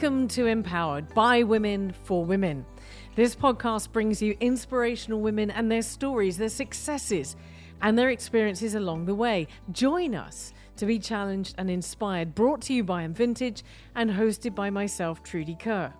[0.00, 2.64] Welcome to Mpowered by Women for Women.
[3.16, 7.34] This podcast brings you inspirational women and their stories, their successes,
[7.82, 9.48] and their experiences along the way.
[9.72, 13.64] Join us to be challenged and inspired, brought to you by Vintage
[13.96, 15.92] and hosted by myself, Trudy Kerr.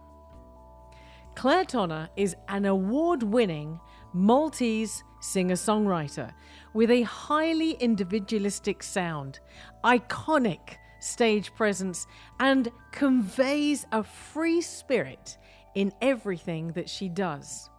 [1.34, 3.80] Claire Tonna is an award winning
[4.12, 6.32] Maltese singer songwriter
[6.72, 9.40] with a highly individualistic sound,
[9.82, 12.06] iconic stage presence,
[12.40, 15.38] and conveys a free spirit
[15.74, 17.70] in everything that she does.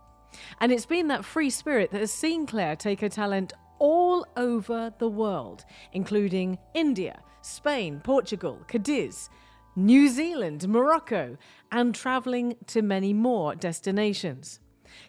[0.60, 4.94] And it's been that free spirit that has seen Claire take her talent all over
[5.00, 9.30] the world, including India, Spain, Portugal, Cadiz,
[9.76, 11.38] New Zealand, Morocco,
[11.72, 14.60] and travelling to many more destinations.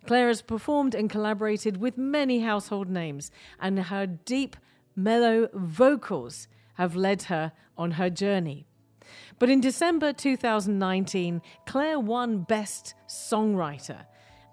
[0.06, 4.56] Claire has performed and collaborated with many household names, and her deep,
[4.94, 8.66] mellow vocals have led her on her journey.
[9.38, 14.04] But in December 2019, Claire won Best Songwriter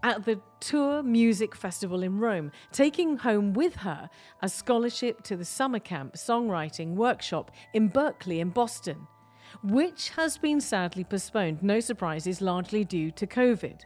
[0.04, 4.10] at the Tour Music Festival in Rome, taking home with her
[4.42, 9.08] a scholarship to the Summer Camp Songwriting Workshop in Berklee in Boston,
[9.64, 13.82] which has been sadly postponed, no surprises, largely due to COVID.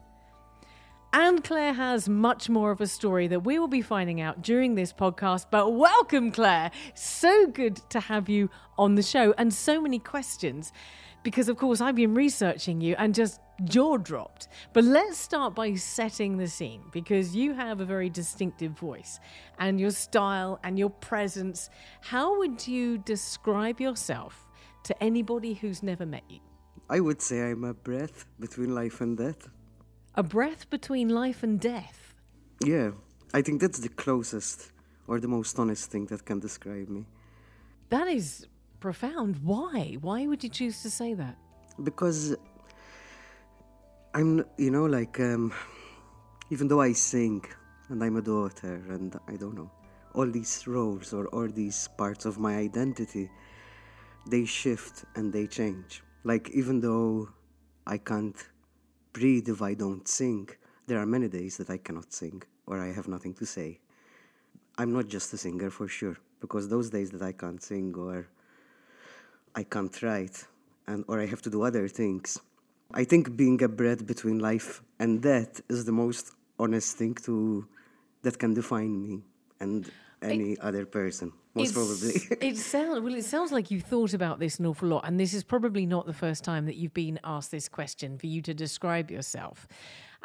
[1.13, 4.75] And Claire has much more of a story that we will be finding out during
[4.75, 5.47] this podcast.
[5.51, 6.71] But welcome, Claire.
[6.93, 10.71] So good to have you on the show and so many questions
[11.21, 14.47] because, of course, I've been researching you and just jaw dropped.
[14.71, 19.19] But let's start by setting the scene because you have a very distinctive voice
[19.59, 21.69] and your style and your presence.
[21.99, 24.47] How would you describe yourself
[24.83, 26.39] to anybody who's never met you?
[26.89, 29.49] I would say I'm a breath between life and death.
[30.15, 32.15] A breath between life and death.
[32.63, 32.91] Yeah,
[33.33, 34.71] I think that's the closest
[35.07, 37.05] or the most honest thing that can describe me.
[37.89, 38.45] That is
[38.81, 39.37] profound.
[39.43, 39.97] Why?
[40.01, 41.37] Why would you choose to say that?
[41.81, 42.35] Because
[44.13, 45.53] I'm, you know, like, um,
[46.49, 47.45] even though I sing
[47.87, 49.71] and I'm a daughter and I don't know,
[50.13, 53.31] all these roles or all these parts of my identity,
[54.29, 56.03] they shift and they change.
[56.25, 57.29] Like, even though
[57.87, 58.35] I can't
[59.13, 60.49] breathe if I don't sing.
[60.87, 63.79] There are many days that I cannot sing or I have nothing to say.
[64.77, 68.27] I'm not just a singer for sure, because those days that I can't sing or
[69.53, 70.45] I can't write
[70.87, 72.39] and or I have to do other things.
[72.93, 77.67] I think being a bread between life and death is the most honest thing to
[78.23, 79.21] that can define me
[79.59, 79.89] and
[80.21, 82.13] any other person most probably.
[82.47, 85.33] it sounds well it sounds like you've thought about this an awful lot and this
[85.33, 88.53] is probably not the first time that you've been asked this question for you to
[88.53, 89.67] describe yourself.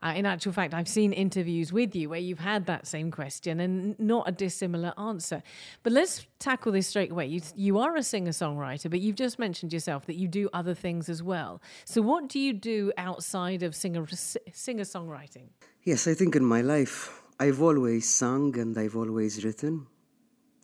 [0.02, 3.60] Uh, in actual fact i've seen interviews with you where you've had that same question
[3.60, 5.42] and not a dissimilar answer.
[5.82, 7.26] But let's tackle this straight away.
[7.26, 11.08] You, you are a singer-songwriter but you've just mentioned yourself that you do other things
[11.08, 11.62] as well.
[11.86, 15.48] So what do you do outside of singer singer-songwriting?
[15.82, 19.86] Yes i think in my life I've always sung and I've always written.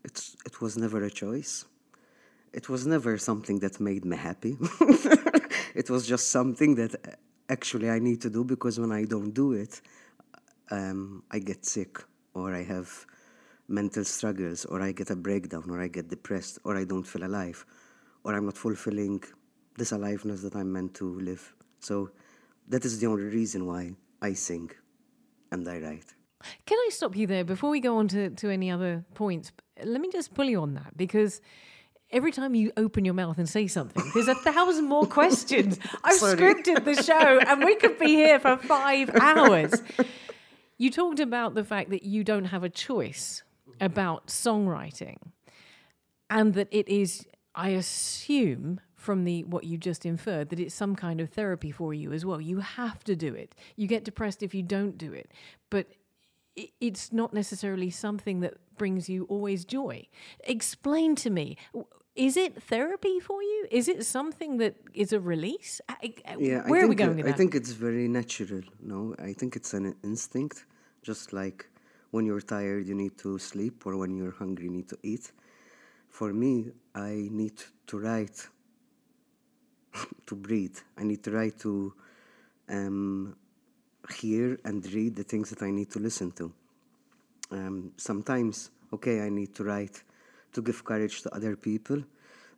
[0.04, 1.66] It's, it was never a choice.
[2.54, 4.56] It was never something that made me happy.
[5.74, 7.18] it was just something that
[7.50, 9.82] actually I need to do because when I don't do it,
[10.70, 11.98] um, I get sick
[12.32, 12.88] or I have
[13.68, 17.24] mental struggles or I get a breakdown or I get depressed or I don't feel
[17.24, 17.66] alive
[18.24, 19.22] or I'm not fulfilling
[19.76, 21.54] this aliveness that I'm meant to live.
[21.80, 22.12] So
[22.68, 24.70] that is the only reason why I sing
[25.50, 26.14] and I write.
[26.66, 29.52] Can I stop you there before we go on to, to any other points?
[29.82, 31.40] Let me just pull you on that because
[32.10, 35.78] every time you open your mouth and say something, there's a thousand more questions.
[36.04, 36.36] I've Sorry.
[36.36, 39.72] scripted the show and we could be here for five hours.
[40.78, 43.42] You talked about the fact that you don't have a choice
[43.80, 45.16] about songwriting
[46.28, 50.94] and that it is, I assume, from the what you just inferred that it's some
[50.94, 52.40] kind of therapy for you as well.
[52.40, 53.54] You have to do it.
[53.74, 55.32] You get depressed if you don't do it.
[55.70, 55.88] But
[56.56, 60.06] it's not necessarily something that brings you always joy.
[60.44, 61.56] Explain to me.
[62.14, 63.66] Is it therapy for you?
[63.70, 65.80] Is it something that is a release?
[66.38, 68.62] Yeah, where are we going with I think it's very natural.
[68.80, 70.66] No, I think it's an instinct.
[71.02, 71.70] Just like
[72.10, 75.32] when you're tired, you need to sleep, or when you're hungry, you need to eat.
[76.10, 78.46] For me, I need to write
[80.26, 80.76] to breathe.
[80.98, 81.94] I need to write to
[82.68, 83.36] um,
[84.22, 86.52] hear and read the things that I need to listen to.
[87.50, 90.02] Um, sometimes, okay, I need to write
[90.54, 92.02] to give courage to other people.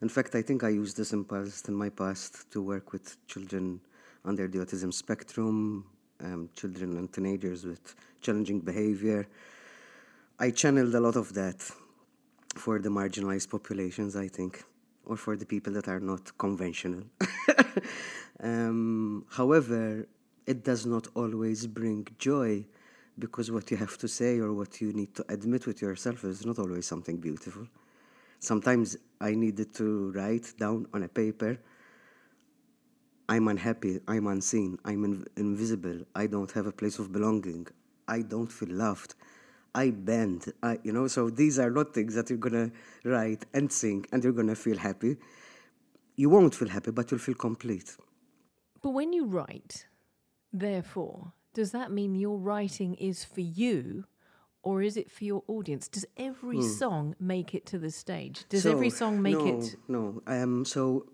[0.01, 3.81] In fact, I think I used this impulse in my past to work with children
[4.23, 5.85] under the autism spectrum,
[6.27, 9.27] um, children and teenagers with challenging behavior.
[10.39, 11.59] I channeled a lot of that
[12.63, 14.63] for the marginalized populations, I think.
[15.05, 17.03] or for the people that are not conventional.
[18.39, 20.07] um, however,
[20.45, 22.65] it does not always bring joy
[23.17, 26.45] because what you have to say or what you need to admit with yourself is
[26.45, 27.67] not always something beautiful.
[28.39, 31.57] Sometimes I needed to write down on a paper
[33.27, 37.65] I'm unhappy, I'm unseen, I'm inv- invisible, I don't have a place of belonging,
[38.07, 39.15] I don't feel loved,
[39.73, 42.71] I bend, I, you know, so these are not things that you're gonna
[43.03, 45.17] write and sing and you're gonna feel happy.
[46.15, 47.97] You won't feel happy, but you'll feel complete.
[48.81, 49.87] But when you write,
[50.59, 54.05] therefore, does that mean your writing is for you
[54.63, 55.87] or is it for your audience?
[55.87, 58.45] Does every song make it to the stage?
[58.49, 58.63] Does.
[58.63, 59.75] So, every song make no, it?
[59.87, 61.05] No, um, so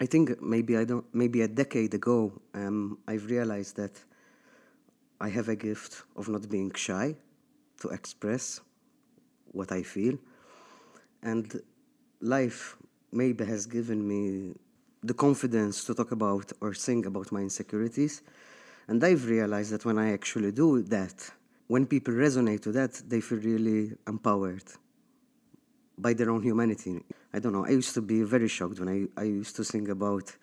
[0.00, 1.04] I think maybe I don't.
[1.12, 4.00] Maybe a decade ago, um, I've realized that
[5.20, 7.16] I have a gift of not being shy
[7.80, 8.60] to express
[9.52, 10.16] what I feel,
[11.22, 11.60] and
[12.20, 12.76] life
[13.12, 14.54] maybe has given me
[15.08, 18.22] the confidence to talk about or sing about my insecurities.
[18.88, 21.30] And I've realized that when I actually do that,
[21.66, 24.68] when people resonate to that, they feel really empowered
[25.96, 26.94] by their own humanity.
[27.32, 27.66] I don't know.
[27.66, 30.36] I used to be very shocked when I, I used to sing about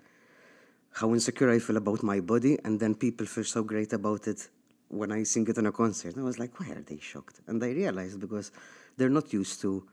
[0.91, 4.49] how insecure I feel about my body, and then people feel so great about it
[4.87, 6.17] when I sing it in a concert.
[6.17, 7.41] I was like, why are they shocked?
[7.47, 8.51] And I realized because
[8.95, 9.85] they're not used to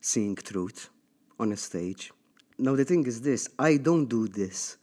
[0.00, 0.88] seeing truth
[1.38, 2.12] on a stage.
[2.58, 4.78] Now, the thing is this I don't do this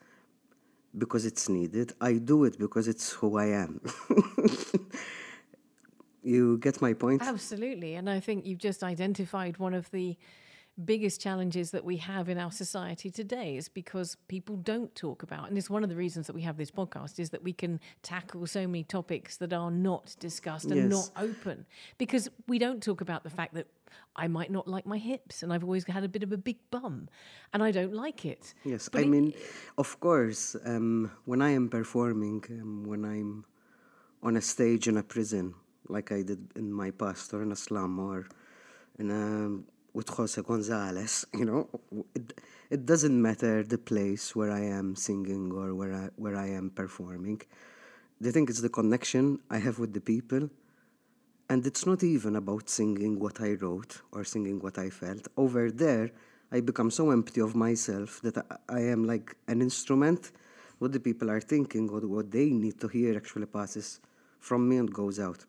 [0.97, 3.81] because it's needed, I do it because it's who I am.
[6.23, 7.23] you get my point?
[7.23, 7.95] Absolutely.
[7.95, 10.15] And I think you've just identified one of the
[10.85, 15.47] biggest challenges that we have in our society today is because people don't talk about
[15.47, 17.79] and it's one of the reasons that we have this podcast is that we can
[18.01, 20.89] tackle so many topics that are not discussed and Yes.
[20.89, 21.65] not open
[21.99, 23.67] because we don't talk about the fact that
[24.15, 26.57] I might not like my hips and I've always had a bit of a big
[26.71, 27.07] bum
[27.53, 28.55] and I don't like it.
[28.65, 29.33] Yes, But I it- mean,
[29.77, 33.45] of course, um, when I am performing, um, when I'm
[34.23, 35.53] on a stage in a prison,
[35.87, 38.25] like I did in my past, or in a slum, or
[38.97, 39.59] in a,
[39.93, 41.69] with Jose Gonzalez, you know,
[42.15, 46.49] it, it doesn't matter the place where I am singing or where I, where I
[46.49, 47.41] am performing.
[48.19, 50.49] They think it's the connection I have with the people.
[51.49, 55.27] And it's not even about singing what I wrote or singing what I felt.
[55.37, 56.09] Over there,
[56.51, 60.31] I become so empty of myself that I, I am like an instrument.
[60.79, 63.99] What the people are thinking or what they need to hear actually passes
[64.39, 65.45] from me and goes out.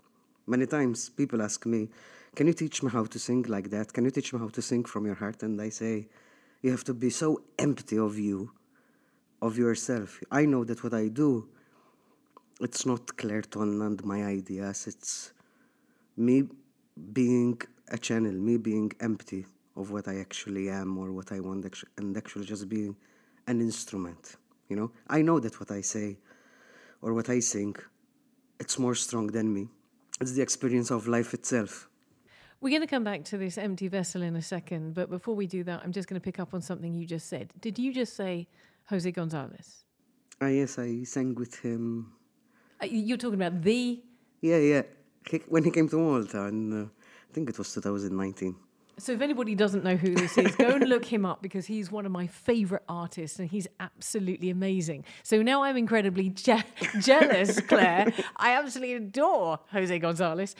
[0.46, 1.88] Many times people ask me,
[2.34, 3.92] Can you teach me how to sing like that?
[3.92, 5.42] Can you teach me how to sing from your heart?
[5.44, 6.08] And I say,
[6.62, 8.50] You have to be so empty of you,
[9.40, 10.20] of yourself.
[10.32, 11.48] I know that what I do,
[12.60, 15.32] it's not Claire Tonna and my ideas, it's
[16.16, 16.44] me
[17.12, 19.46] being a channel, me being empty
[19.76, 21.66] of what I actually am or what I want,
[21.98, 22.96] and actually just being
[23.46, 24.36] an instrument.
[24.69, 26.16] You know, I know that what I say
[27.00, 27.76] or what I sing,
[28.58, 29.69] it's more strong than me.
[30.20, 31.88] It's the experience of life itself.
[32.61, 35.47] We're going to come back to this empty vessel in a second, but before we
[35.47, 37.53] do that, I'm just going to pick up on something you just said.
[37.61, 38.49] Did you just say
[38.89, 39.85] Jose Gonzalez?
[40.41, 42.13] Ah, yes, I sang with him.
[42.82, 44.03] Uh, You're talking about the
[44.41, 44.82] Yeah, yeah.
[45.49, 48.55] When he came to Malta, and uh, I think it was 2019.
[48.98, 51.91] So if anybody doesn't know who this is, go and look him up because he's
[51.91, 55.05] one of my favorite artists and he's absolutely amazing.
[55.22, 56.63] So now I'm incredibly je-
[57.01, 58.13] jealous, Claire.
[58.36, 60.55] I absolutely adore Jose Gonzalez.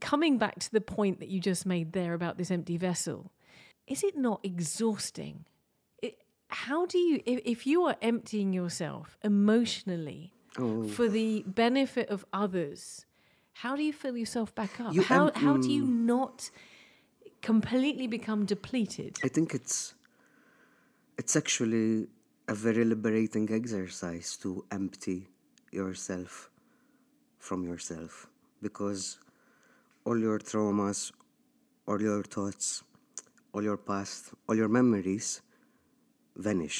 [0.00, 3.32] Coming back to the point that you just made there about this empty vessel,
[3.86, 5.44] is it not exhausting?
[6.02, 10.88] It, how do you, if, if you are emptying yourself emotionally oh.
[10.88, 13.06] for the benefit of others,
[13.52, 14.92] how do you fill yourself back up?
[14.92, 16.04] You how, em- how do you mm.
[16.04, 16.50] not
[17.46, 19.12] completely become depleted?
[19.22, 19.94] I think it's
[21.20, 22.08] it's actually
[22.48, 25.18] a very liberating exercise to empty
[25.70, 26.50] yourself
[27.38, 28.26] from yourself
[28.66, 29.18] because
[30.04, 31.12] all your traumas,
[31.86, 32.82] all your thoughts,
[33.52, 35.40] all your past, all your memories
[36.36, 36.78] vanish.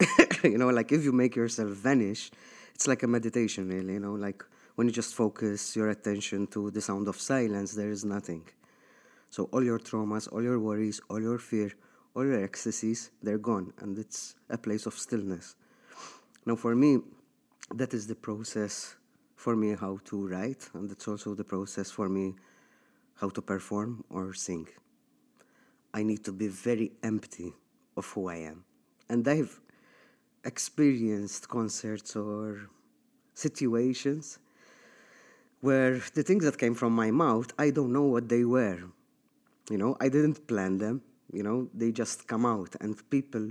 [0.52, 2.30] you know, like if you make yourself vanish,
[2.74, 3.94] it's like a meditation, really.
[3.96, 4.42] You know, like
[4.76, 8.44] when you just focus your attention to the sound of silence, there is nothing.
[9.36, 11.70] So all your traumas, all your worries, all your fear,
[12.14, 15.56] all your ecstasies, they're gone, and it's a place of stillness.
[16.46, 17.00] Now, for me,
[17.74, 18.96] that is the process
[19.34, 22.34] for me how to write, and it's also the process for me
[23.16, 24.68] how to perform or sing.
[25.92, 27.52] I need to be very empty
[27.94, 28.64] of who I am.
[29.10, 29.60] And I've
[30.44, 32.70] experienced concerts or
[33.34, 34.38] situations
[35.60, 38.80] where the things that came from my mouth, I don't know what they were.
[39.70, 41.02] You know, I didn't plan them.
[41.32, 43.48] you know, they just come out, and people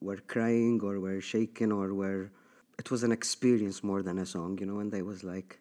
[0.00, 2.30] were crying or were shaking or were.
[2.78, 5.60] It was an experience more than a song, you know, and I was like,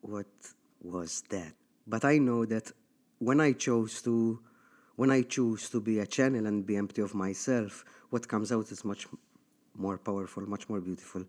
[0.00, 0.26] what
[0.82, 1.52] was that?
[1.86, 2.72] But I know that
[3.18, 4.40] when I chose to,
[4.96, 8.70] when I choose to be a channel and be empty of myself, what comes out
[8.72, 9.06] is much
[9.76, 11.24] more powerful, much more beautiful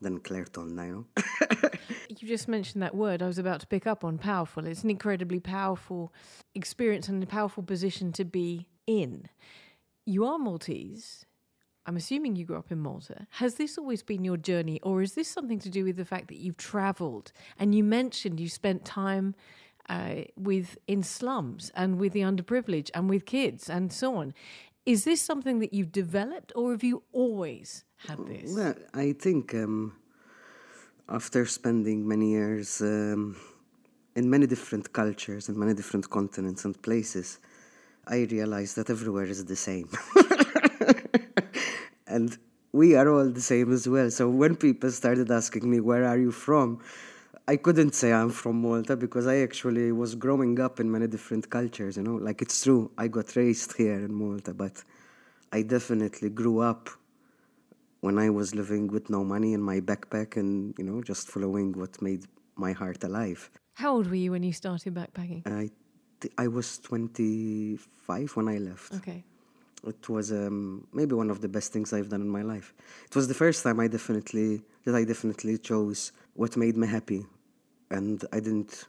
[0.00, 1.70] than Claire Clairton, you know.
[2.22, 4.66] you just mentioned that word I was about to pick up on powerful.
[4.66, 6.12] It's an incredibly powerful
[6.54, 9.28] experience and a powerful position to be in.
[10.04, 11.26] You are Maltese.
[11.86, 13.26] I'm assuming you grew up in Malta.
[13.30, 16.28] Has this always been your journey, or is this something to do with the fact
[16.28, 17.32] that you've traveled?
[17.58, 19.36] And you mentioned you spent time
[19.88, 24.34] uh, with in slums and with the underprivileged and with kids and so on.
[24.84, 28.52] Is this something that you've developed, or have you always had this?
[28.54, 29.94] Well, I think um,
[31.08, 33.36] after spending many years um,
[34.14, 37.38] in many different cultures and many different continents and places,
[38.06, 39.88] I realized that everywhere is the same.
[42.06, 42.36] and
[42.72, 44.10] we are all the same as well.
[44.10, 46.80] So when people started asking me, Where are you from?
[47.48, 51.48] I couldn't say I'm from Malta because I actually was growing up in many different
[51.48, 52.16] cultures, you know.
[52.16, 54.82] Like it's true, I got raised here in Malta, but
[55.52, 56.90] I definitely grew up
[58.06, 61.72] when I was living with no money in my backpack and, you know, just following
[61.72, 62.22] what made
[62.54, 63.50] my heart alive.
[63.74, 65.42] How old were you when you started backpacking?
[65.44, 65.64] I,
[66.38, 68.94] I was 25 when I left.
[68.94, 69.24] Okay.
[69.84, 72.72] It was um, maybe one of the best things I've done in my life.
[73.08, 77.26] It was the first time I definitely that I definitely chose what made me happy,
[77.90, 78.86] and I didn't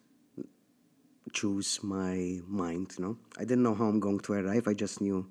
[1.34, 2.94] choose my mind.
[2.98, 4.68] You know, I didn't know how I'm going to arrive.
[4.68, 5.28] I just knew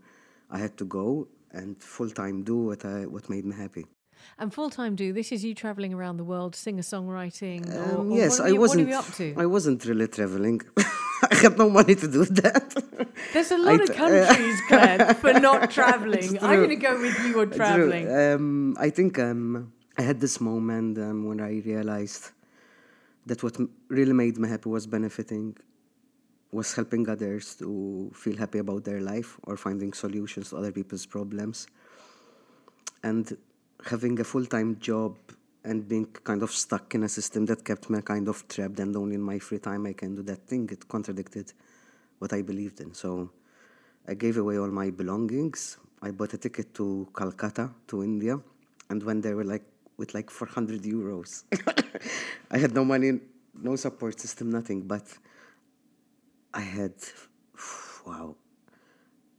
[0.51, 3.87] I had to go and full time do what I what made me happy.
[4.39, 7.61] And full time do this is you traveling around the world, singer songwriting.
[7.75, 8.87] Or, Um, yes, what are I you, wasn't.
[8.89, 9.35] What are you up to?
[9.45, 10.61] I wasn't really traveling.
[11.33, 12.75] I had no money to do that.
[13.33, 16.39] There's a lot I of countries, Claire, for not traveling.
[16.43, 18.05] I'm going to go with you on traveling.
[18.23, 22.31] Um, I think um, I had this moment um, when I realized
[23.27, 23.57] that what
[23.89, 25.57] really made me happy was benefiting,
[26.53, 31.07] was helping others to feel happy about their life or finding solutions to other people's
[31.07, 31.67] problems.
[33.03, 33.37] And
[33.85, 35.17] having a full time job
[35.65, 38.97] and being kind of stuck in a system that kept me kind of trapped and
[38.97, 41.53] only in my free time I can do that thing, it contradicted
[42.19, 42.95] what I believed in.
[42.95, 43.31] So
[44.07, 45.79] I gave away all my belongings.
[46.01, 48.39] I bought a ticket to Calcutta, to India,
[48.91, 49.65] and when they were like
[49.97, 51.45] with like 400 euros,
[52.51, 53.19] I had no money,
[53.61, 54.83] no support system, nothing.
[54.83, 55.03] But
[56.57, 56.95] I had,
[58.07, 58.35] wow,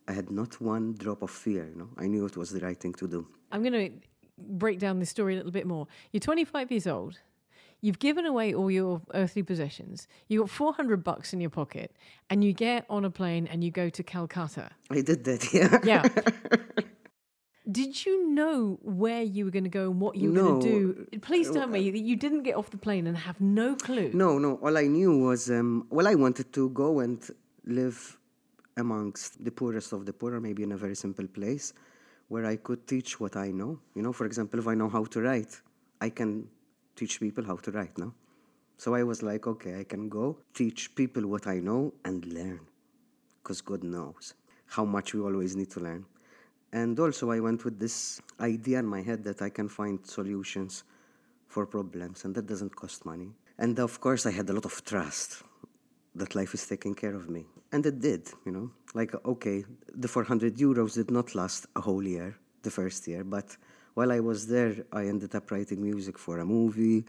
[0.07, 1.67] I had not one drop of fear.
[1.67, 3.27] You know, I knew it was the right thing to do.
[3.51, 3.91] I'm going to
[4.37, 5.87] break down this story a little bit more.
[6.11, 7.19] You're 25 years old.
[7.81, 10.07] You've given away all your earthly possessions.
[10.27, 11.95] You got 400 bucks in your pocket,
[12.29, 14.69] and you get on a plane and you go to Calcutta.
[14.89, 15.79] I did that, yeah.
[15.83, 16.83] Yeah.
[17.69, 20.43] Did you know where you were going to go and what you were No.
[20.43, 20.69] going to
[21.11, 21.19] do?
[21.19, 24.11] Please tell me that you didn't get off the plane and have no clue.
[24.13, 24.55] No, no.
[24.55, 27.19] All I knew was, um, well, I wanted to go and
[27.65, 28.17] live
[28.77, 31.73] amongst the poorest of the poor, or maybe in a very simple place
[32.29, 33.79] where I could teach what I know.
[33.95, 35.59] You know, for example, if I know how to write,
[35.99, 36.47] I can
[36.95, 38.13] teach people how to write, no?
[38.77, 42.59] So I was like, okay, I can go teach people what I know and learn.
[43.41, 44.35] Because God knows
[44.67, 46.05] how much we always need to learn.
[46.81, 50.83] And also, I went with this idea in my head that I can find solutions
[51.47, 53.29] for problems, and that doesn't cost money.
[53.57, 55.29] And of course, I had a lot of trust
[56.19, 57.45] that life is taking care of me.
[57.71, 58.69] And it did, you know.
[58.93, 59.65] Like, okay,
[60.03, 63.57] the 400 euros did not last a whole year, the first year, but
[63.95, 67.05] while I was there, I ended up writing music for a movie.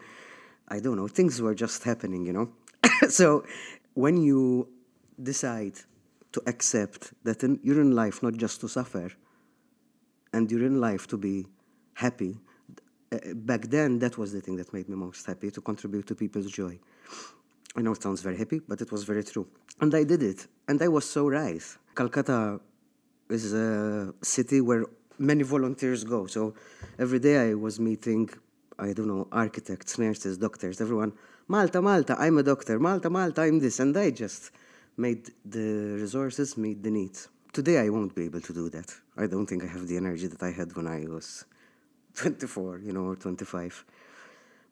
[0.68, 2.48] I don't know, things were just happening, you know.
[3.20, 3.44] so
[3.92, 4.68] when you
[5.22, 5.76] decide
[6.32, 9.10] to accept that in, you're in life not just to suffer,
[10.32, 11.46] and in life to be
[11.94, 12.36] happy.
[13.10, 16.14] Uh, back then, that was the thing that made me most happy to contribute to
[16.14, 16.78] people's joy.
[17.76, 19.46] I know it sounds very happy, but it was very true.
[19.80, 21.62] And I did it, and I was so right.
[21.94, 22.60] Calcutta
[23.30, 24.84] is a city where
[25.18, 26.26] many volunteers go.
[26.26, 26.54] So
[26.98, 28.30] every day I was meeting,
[28.78, 31.12] I don't know, architects, nurses, doctors, everyone.
[31.48, 32.78] Malta, Malta, I'm a doctor.
[32.78, 33.80] Malta, Malta, I'm this.
[33.80, 34.50] And I just
[34.96, 37.28] made the resources meet the needs.
[37.52, 38.94] Today I won't be able to do that.
[39.16, 41.44] I don't think I have the energy that I had when I was
[42.14, 43.84] 24, you know, or 25.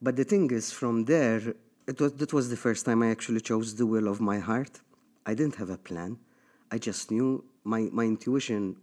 [0.03, 1.55] But the thing is, from there,
[1.87, 4.81] it was, that was the first time I actually chose the will of my heart.
[5.25, 6.19] I didn't have a plan.
[6.71, 8.77] I just knew, my, my intuition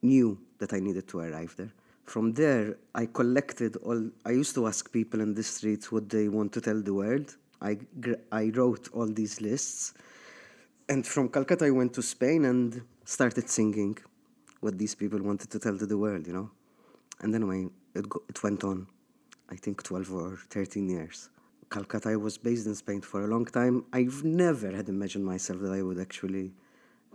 [0.00, 1.72] knew that I needed to arrive there.
[2.04, 6.28] From there, I collected all, I used to ask people in the streets what they
[6.28, 7.36] want to tell the world.
[7.60, 7.78] I,
[8.32, 9.94] I wrote all these lists.
[10.88, 13.94] And from Calcutta, I went to Spain and started singing
[14.60, 16.50] what these people wanted to tell to the world, you know.
[17.20, 18.86] And anyway, it, go, it went on,
[19.50, 21.28] I think 12 or 13 years.
[21.70, 23.84] Calcutta, I was based in Spain for a long time.
[23.92, 26.52] I've never had imagined myself that I would actually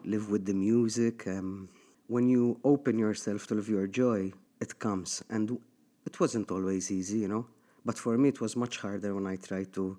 [0.06, 1.26] live with the music.
[1.28, 1.68] Um,
[2.06, 5.24] when you open yourself to live your joy, it comes.
[5.32, 5.58] And
[6.06, 7.48] it wasn't always easy, you know.
[7.84, 9.98] But for me, it was much harder when I tried to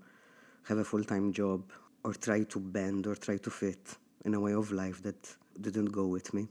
[0.69, 1.61] have a full time job
[2.05, 5.93] or try to bend or try to fit in a way of life that didn't
[6.01, 6.49] go with me.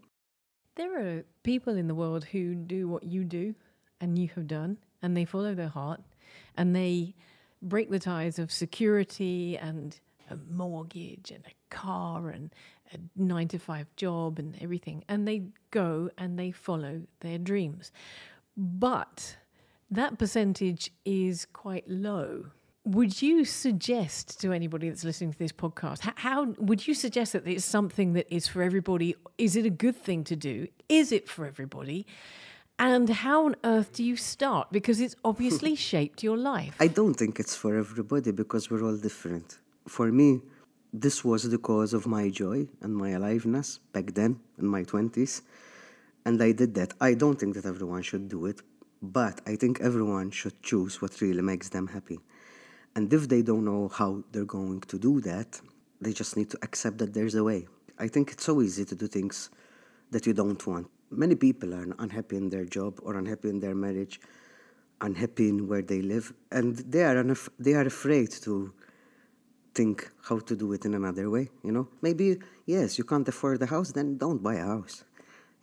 [0.75, 3.53] There are people in the world who do what you do
[4.01, 6.01] and you have done, and they follow their heart
[6.57, 7.13] and they
[7.61, 12.53] break the ties of security and a mortgage and a car and
[12.93, 17.91] a nine to five job and everything, and they go and they follow their dreams.
[18.55, 19.37] But
[19.91, 22.47] that percentage is quite low.
[22.87, 27.33] Would you suggest to anybody that's listening to this podcast, how, how, would you suggest
[27.33, 29.13] that it's something that is for everybody?
[29.37, 30.69] Is it a good thing to do?
[30.87, 32.07] Is it for everybody?
[32.79, 34.71] And how on earth do you start?
[34.71, 36.77] Because it's obviously shaped your life.
[36.79, 39.59] I don't think it's for everybody because we're all different.
[39.85, 40.39] For me,
[40.93, 45.41] this was the cause of my joy and my aliveness back then in my 20s.
[46.25, 46.93] And I did that.
[47.01, 48.61] I don't think that everyone should do it,
[49.01, 52.19] but I think everyone should choose what really makes them happy.
[52.97, 55.61] And if they don't know how they're going to do that,
[56.01, 57.67] they just need to accept that there's a way.
[57.99, 59.51] I think it's so easy to do things
[60.09, 60.87] that you don't want.
[61.11, 64.19] Many people are unhappy in their job or unhappy in their marriage,
[64.99, 68.73] unhappy in where they live, and they are unaf- they are afraid to
[69.75, 71.51] think how to do it in another way.
[71.63, 75.03] You know, maybe yes, you can't afford a house, then don't buy a house.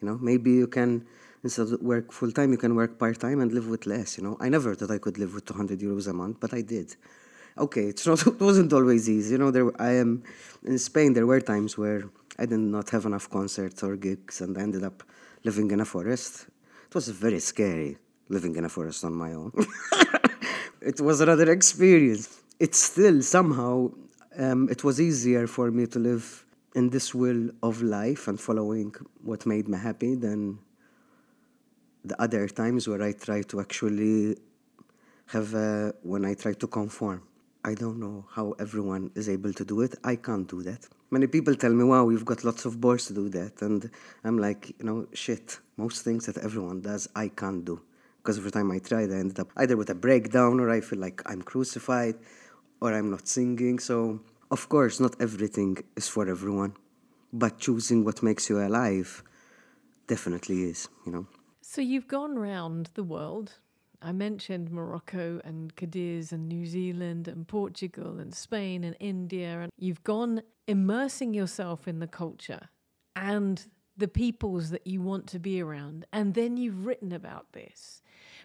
[0.00, 1.04] You know, maybe you can
[1.42, 4.18] instead of work full time, you can work part time and live with less.
[4.18, 6.62] You know, I never thought I could live with 200 euros a month, but I
[6.62, 6.94] did.
[7.56, 9.32] Okay, it's not, it wasn't always easy.
[9.32, 10.22] You know, there I am
[10.64, 11.12] in Spain.
[11.12, 12.04] There were times where
[12.38, 15.02] I did not have enough concerts or gigs, and I ended up
[15.44, 16.46] living in a forest.
[16.86, 19.52] It was very scary living in a forest on my own.
[20.80, 22.40] it was another experience.
[22.58, 23.90] It's still somehow
[24.38, 28.92] um, it was easier for me to live in this will of life and following
[29.22, 30.58] what made me happy than
[32.04, 34.36] the other times where I try to actually
[35.26, 37.22] have a, when I try to conform.
[37.64, 39.94] I don't know how everyone is able to do it.
[40.04, 40.86] I can't do that.
[41.10, 43.62] Many people tell me, wow, you've got lots of balls to do that.
[43.62, 43.90] And
[44.22, 45.58] I'm like, you know, shit.
[45.78, 47.80] Most things that everyone does, I can't do.
[48.18, 50.98] Because every time I tried, I ended up either with a breakdown or I feel
[50.98, 52.16] like I'm crucified
[52.80, 53.78] or I'm not singing.
[53.78, 56.74] So, of course, not everything is for everyone.
[57.32, 59.22] But choosing what makes you alive
[60.06, 61.26] definitely is, you know.
[61.62, 63.54] So you've gone round the world.
[64.04, 69.60] I mentioned Morocco and Cadiz and New Zealand and Portugal and Spain and India.
[69.60, 72.68] And you've gone immersing yourself in the culture
[73.16, 76.04] and the peoples that you want to be around.
[76.12, 78.02] And then you've written about this.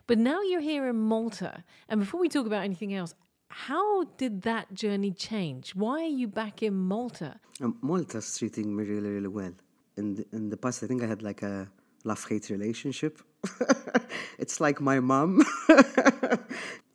[0.07, 1.65] But now you're here in Malta.
[1.89, 3.13] And before we talk about anything else,
[3.49, 5.75] how did that journey change?
[5.75, 7.39] Why are you back in Malta?
[7.61, 9.53] Um, Malta's treating me really, really well.
[9.97, 11.67] In the, in the past, I think I had like a
[12.03, 13.21] love hate relationship.
[14.39, 15.43] it's like my mom.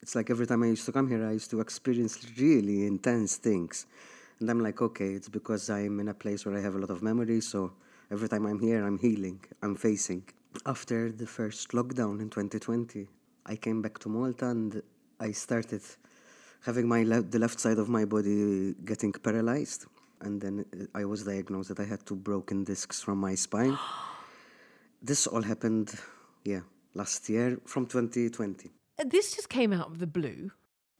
[0.02, 3.36] it's like every time I used to come here, I used to experience really intense
[3.36, 3.86] things.
[4.40, 6.90] And I'm like, okay, it's because I'm in a place where I have a lot
[6.90, 7.46] of memories.
[7.48, 7.72] So
[8.10, 10.24] every time I'm here, I'm healing, I'm facing.
[10.66, 13.08] After the first lockdown in 2020,
[13.46, 14.82] I came back to Malta and
[15.20, 15.82] I started
[16.64, 19.86] having my le- the left side of my body getting paralyzed.
[20.20, 23.78] And then uh, I was diagnosed that I had two broken discs from my spine.
[25.04, 25.94] this all happened,
[26.44, 26.60] yeah,
[26.94, 28.70] last year from 2020.
[28.98, 30.50] Uh, This just came out of the blue.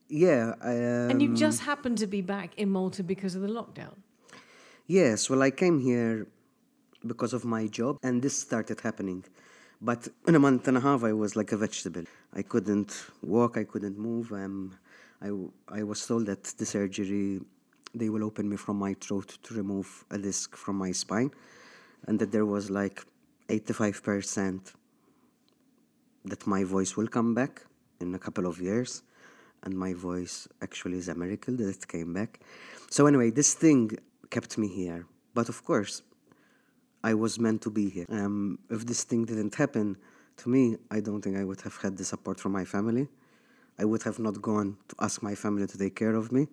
[0.09, 0.55] Yeah.
[0.61, 3.95] I, um, And you just happened to be back in Malta because of the lockdown.
[4.87, 6.27] Yes, well, I came here
[7.07, 9.25] because of my job, and this started happening.
[9.81, 12.05] But in a month and a half, I was like a vegetable.
[12.35, 14.33] I couldn't walk, I couldn't move.
[14.33, 14.77] Um,
[15.23, 15.31] I,
[15.81, 17.41] I was told that the surgery,
[17.95, 21.31] they will open me from my throat to remove a disc from my spine,
[22.07, 23.05] and that there was like
[23.49, 24.73] 85%
[26.25, 27.63] that my voice will come back
[28.01, 29.03] in a couple of years
[29.63, 32.41] and my voice actually is a miracle that it came back.
[32.91, 33.91] So anyway this thing
[34.31, 35.07] kept me here.
[35.35, 36.03] But of course
[37.03, 38.07] i was meant to be here.
[38.09, 39.97] Um, if this thing didn't happen
[40.39, 43.09] to me i don't think i would have had the support from my family.
[43.79, 46.49] I would have not gone to ask my family to take care of me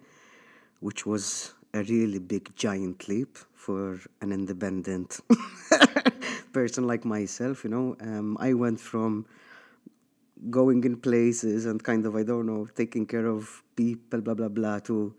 [0.80, 5.20] which was a really big giant leap for an independent
[6.54, 9.26] person like myself you know um, i went from
[10.50, 14.48] going in places and kind of i don't know taking care of people blah blah
[14.48, 15.14] blah to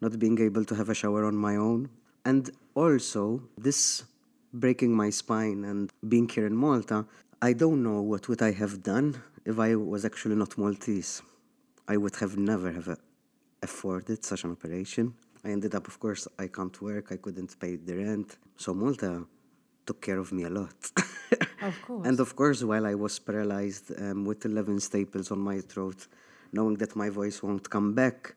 [0.00, 1.88] not being able to have a shower on my own
[2.24, 4.04] and also this
[4.52, 7.06] breaking my spine and being here in Malta,
[7.40, 11.22] I don't know what would I have done if I was actually not Maltese.
[11.88, 12.98] I would have never have
[13.62, 15.14] afforded such an operation.
[15.44, 18.36] I ended up, of course, I can't work, I couldn't pay the rent.
[18.56, 19.24] So Malta
[19.86, 20.74] took care of me a lot.
[21.62, 22.06] Of course.
[22.06, 26.06] and of course, while I was paralyzed um, with 11 staples on my throat,
[26.52, 28.34] knowing that my voice won't come back,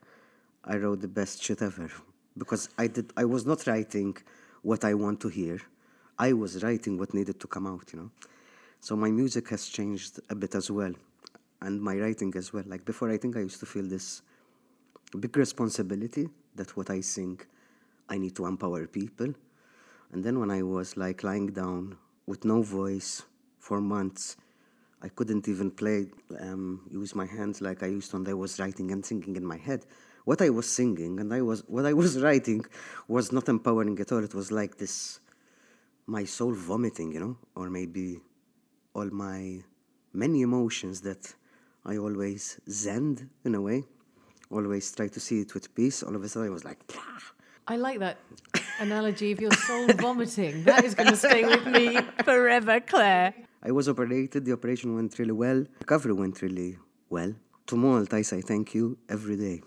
[0.64, 1.90] I wrote the best shit ever.
[2.36, 4.16] Because I, did, I was not writing
[4.62, 5.60] what I want to hear,
[6.18, 8.10] I was writing what needed to come out, you know.
[8.80, 10.92] So my music has changed a bit as well,
[11.60, 12.64] and my writing as well.
[12.66, 14.22] Like before, I think I used to feel this
[15.18, 17.40] big responsibility that what I sing,
[18.08, 19.34] I need to empower people.
[20.12, 23.22] And then when I was like lying down with no voice
[23.58, 24.36] for months,
[25.02, 26.06] I couldn't even play,
[26.40, 29.56] um, use my hands like I used and I was writing and singing in my
[29.56, 29.84] head.
[30.24, 32.64] What I was singing and I was what I was writing
[33.06, 34.24] was not empowering at all.
[34.24, 35.20] It was like this,
[36.06, 38.20] my soul vomiting, you know, or maybe
[38.94, 39.62] all my
[40.12, 41.34] many emotions that
[41.84, 43.84] I always zen in a way,
[44.50, 46.02] always try to see it with peace.
[46.02, 46.80] All of a sudden, I was like,
[47.68, 48.18] I like that
[48.78, 50.62] analogy of your soul vomiting.
[50.62, 53.34] That is going to stay with me forever, Claire.
[53.60, 54.44] I was operated.
[54.44, 55.64] The operation went really well.
[55.80, 56.78] Recovery went really
[57.10, 57.34] well.
[57.66, 59.62] To I say thank you every day.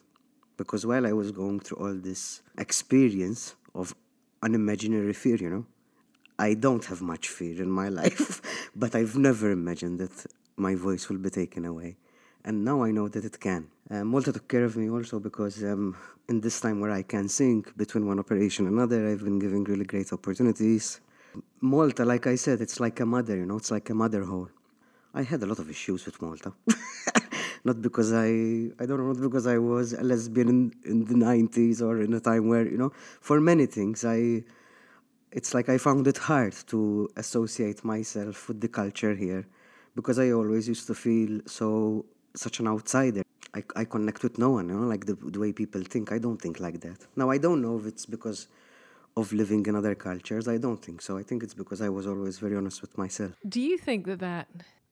[0.56, 3.94] Because while I was going through all this experience of
[4.42, 5.66] unimaginary fear, you know,
[6.38, 8.42] I don't have much fear in my life,
[8.74, 11.98] but I've never imagined that my voice will be taken away.
[12.50, 13.68] And now I know that it can.
[13.92, 15.96] Uh, Malta took care of me also because um,
[16.28, 19.66] in this time where I can sing between one operation and another, I've been given
[19.66, 21.00] really great opportunities.
[21.62, 24.50] Malta, like I said, it's like a mother, you know, it's like a mother hole.
[25.14, 26.52] I had a lot of issues with Malta.
[27.66, 28.30] not because I,
[28.82, 32.16] I don't know, not because I was a lesbian in, in the 90s or in
[32.16, 34.44] a time where, you know, for many things, I,
[35.32, 39.46] it's like I found it hard to associate myself with the culture here
[39.96, 43.24] because I always used to feel so such an outsider.
[43.54, 46.12] I, I connect with no one, you know, like the, the way people think.
[46.12, 47.00] I don't think like that.
[47.16, 48.48] Now, I don't know if it's because
[49.18, 50.48] of living in other cultures.
[50.48, 51.18] I don't think so.
[51.18, 53.34] I think it's because I was always very honest with myself.
[53.48, 54.48] Do you think that that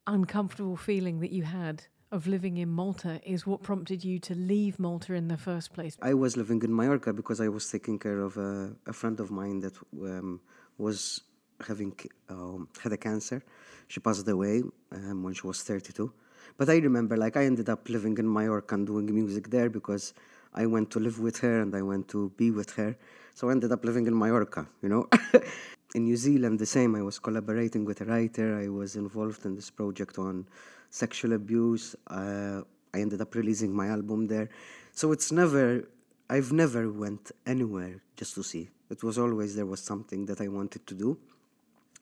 [0.07, 4.79] uncomfortable feeling that you had of living in Malta is what prompted you to leave
[4.79, 5.97] Malta in the first place?
[6.01, 9.29] I was living in Mallorca because I was taking care of a, a friend of
[9.29, 10.39] mine that um,
[10.77, 11.21] was
[11.65, 11.93] having
[12.29, 13.43] um, had a cancer.
[13.87, 16.11] She passed away um, when she was 32.
[16.55, 20.13] But I remember, like, I ended up living in Mallorca and doing music there because
[20.53, 22.95] I went to live with her and I went to be with her.
[23.35, 25.09] So I ended up living in Mallorca, you know.
[25.95, 26.95] in New Zealand, the same.
[26.95, 28.57] I was collaborating with a writer.
[28.57, 30.47] I was involved in this project on
[30.89, 31.95] sexual abuse.
[32.07, 32.61] Uh,
[32.93, 34.49] I ended up releasing my album there.
[34.93, 35.87] So it's never,
[36.29, 38.69] I've never went anywhere just to see.
[38.89, 41.17] It was always there was something that I wanted to do,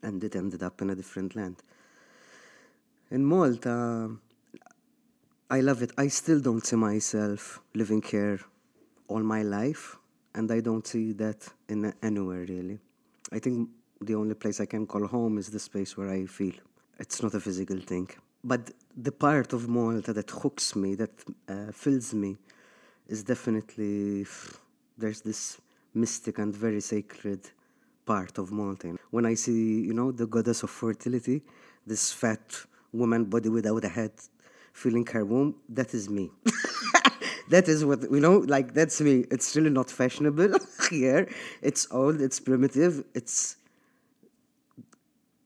[0.04, 1.58] and it ended up in a different land.
[3.12, 4.12] In Malta,
[5.50, 5.92] I love it.
[5.96, 8.40] I still don't see myself living here
[9.08, 9.96] all my life,
[10.34, 12.80] and I don't see that in anywhere really.
[13.32, 13.70] I think
[14.02, 16.54] the only place I can call home is the space where I feel.
[16.98, 18.10] It's not a physical thing.
[18.44, 21.12] But the part of Malta that hooks me, that
[21.48, 22.38] uh, fills me,
[23.08, 24.26] is definitely
[24.98, 25.62] there's this
[25.94, 27.42] mystic and very sacred
[28.04, 28.96] part of Malta.
[29.12, 31.44] When I see, you know, the goddess of fertility,
[31.86, 34.14] this fat woman body without a head
[34.76, 36.30] feeling her womb, that is me.
[37.50, 39.26] that is what you know like that's me.
[39.32, 40.52] It's really not fashionable
[40.92, 41.28] here.
[41.62, 43.58] It's old it's primitive it's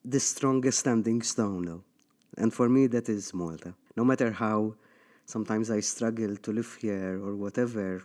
[0.04, 1.84] the strongest standing stone though.
[2.38, 3.74] And for me that is malta.
[3.96, 4.76] No matter how
[5.26, 8.02] sometimes i struggle to live here or whatever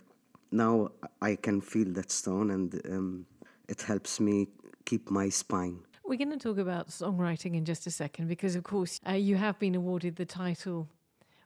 [0.52, 0.90] now
[1.22, 3.24] i can feel that stone and um,
[3.66, 4.46] it helps me
[4.84, 5.78] keep my spine.
[6.04, 9.36] We're going to talk about songwriting in just a second because, of course, uh, you
[9.36, 10.86] have been awarded the title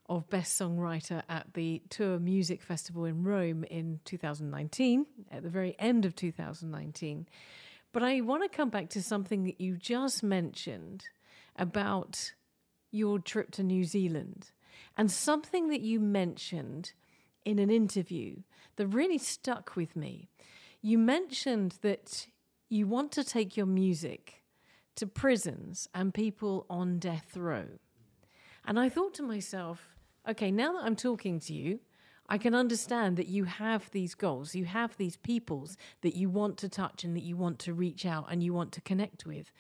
[0.09, 5.77] of Best Songwriter at the Tour Music Festival in Rome in 2019, at the very
[5.79, 7.27] end of 2019.
[7.93, 11.05] But I want to come back to something that you just mentioned
[11.57, 12.33] about
[12.91, 14.51] your trip to New Zealand
[14.97, 16.93] and something that you mentioned
[17.45, 18.37] in an interview
[18.77, 20.29] that really stuck with me.
[20.81, 22.29] You mentioned that
[22.69, 24.43] you want to take your music
[24.97, 27.67] to prisons and people on death row.
[28.65, 29.98] And I thought to myself,
[30.29, 31.81] okay, now that I'm talking to you,
[32.29, 36.59] I can understand that you have these goals, you have these peoples that you want
[36.59, 39.51] to touch and that you want to reach out and you want to connect with.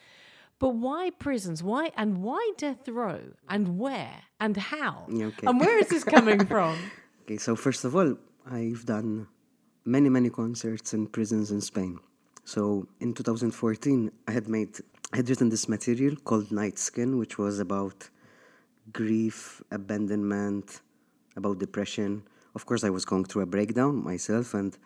[0.58, 1.62] But why prisons?
[1.62, 3.20] Why and why death row?
[3.48, 4.22] And where?
[4.38, 5.06] And how?
[5.10, 5.46] Okay.
[5.46, 6.76] And where is this coming from?
[7.22, 8.16] Okay, so first of all,
[8.50, 9.28] I've done
[9.84, 11.98] many, many concerts in prisons in Spain.
[12.44, 14.78] So in 2014, I had made,
[15.12, 18.08] I had written this material called Night Skin, which was about
[18.92, 20.80] grief, abandonment,
[21.36, 22.22] about depression.
[22.54, 24.76] Of course, I was going through a breakdown myself, and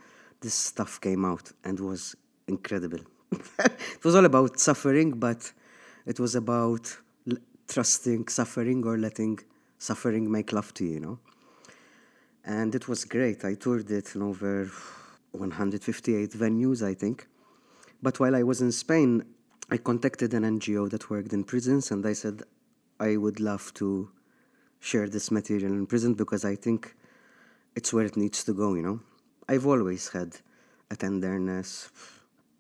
[0.41, 3.01] this stuff came out and was incredible.
[3.59, 5.53] it was all about suffering, but
[6.07, 6.97] it was about
[7.69, 9.38] trusting suffering or letting
[9.79, 11.19] suffering make love to you, you know.
[12.45, 13.45] And it was great.
[13.45, 14.71] I toured it in over
[15.31, 17.29] 158 venues, I think.
[18.03, 19.25] But while I was in Spain,
[19.71, 22.43] I contacted an NGO that worked in prisons, and I said
[23.00, 24.11] I would love to
[24.81, 26.94] share this material in prison because I think
[27.76, 29.00] it's where it needs to go, you know.
[29.48, 30.37] I've always had
[30.90, 31.90] a tenderness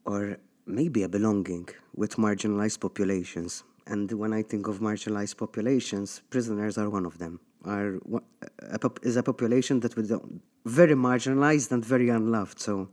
[0.04, 3.64] or maybe a belonging with marginalized populations.
[3.86, 7.40] And when I think of marginalized populations, prisoners are one of them.
[7.64, 8.00] Are
[8.60, 10.12] a, is a population that was
[10.64, 12.58] very marginalized and very unloved.
[12.60, 12.88] So,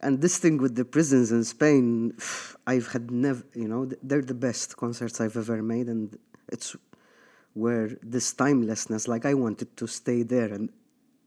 [0.00, 2.16] and this thing with the prisons in Spain,
[2.66, 6.16] I've had never, you know, they're the best concerts I've ever made, and
[6.50, 6.76] it's
[7.54, 10.70] where this timelessness, like I wanted to stay there, and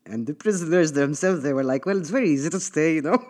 [0.05, 3.23] and the prisoners themselves, they were like, well, it's very easy to stay, you know.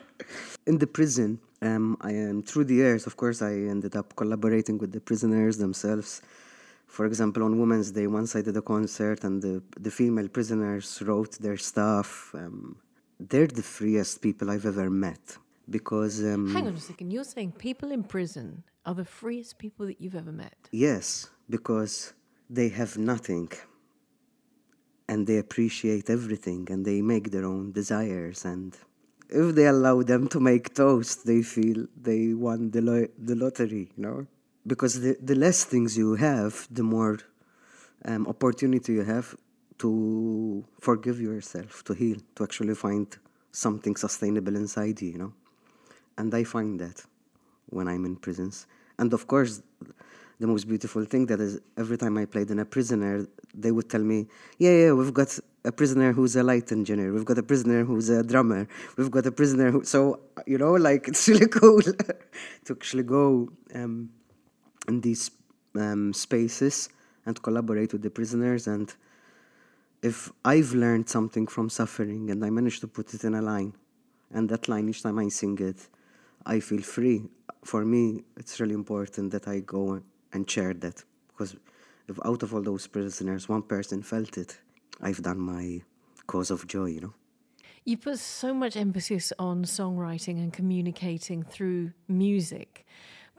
[0.66, 3.06] in the prison, um, I am through the years.
[3.06, 6.22] Of course, I ended up collaborating with the prisoners themselves.
[6.86, 11.02] For example, on Women's Day, once I did a concert, and the the female prisoners
[11.02, 12.30] wrote their stuff.
[12.34, 12.76] Um,
[13.20, 16.22] they're the freest people I've ever met because.
[16.22, 17.10] Um, Hang on a second.
[17.10, 20.56] You're saying people in prison are the freest people that you've ever met?
[20.70, 22.12] Yes, because
[22.50, 23.50] they have nothing
[25.08, 28.76] and they appreciate everything and they make their own desires and
[29.28, 33.90] if they allow them to make toast they feel they won the, lo- the lottery
[33.96, 34.26] you know
[34.66, 37.18] because the, the less things you have the more
[38.04, 39.34] um, opportunity you have
[39.78, 43.16] to forgive yourself to heal to actually find
[43.52, 45.32] something sustainable inside you you know
[46.18, 47.02] and i find that
[47.66, 48.66] when i'm in prisons
[48.98, 49.62] and of course
[50.40, 53.88] the most beautiful thing that is every time I played in a prisoner, they would
[53.88, 54.26] tell me,
[54.58, 57.12] "Yeah, yeah, we've got a prisoner who's a light engineer.
[57.12, 58.66] We've got a prisoner who's a drummer.
[58.96, 63.48] We've got a prisoner who." So you know, like it's really cool to actually go
[63.74, 64.10] um,
[64.88, 65.30] in these
[65.76, 66.88] um, spaces
[67.26, 68.66] and collaborate with the prisoners.
[68.66, 68.92] And
[70.02, 73.72] if I've learned something from suffering and I manage to put it in a line,
[74.32, 75.88] and that line each time I sing it,
[76.46, 77.22] I feel free.
[77.64, 80.02] For me, it's really important that I go
[80.32, 81.56] and share that because
[82.08, 84.58] if out of all those prisoners one person felt it
[85.00, 85.80] i've done my
[86.26, 87.14] cause of joy you know
[87.84, 92.84] you put so much emphasis on songwriting and communicating through music